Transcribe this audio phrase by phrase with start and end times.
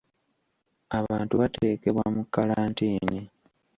[0.99, 3.19] Abantu bateekebwa mu kkalantiini.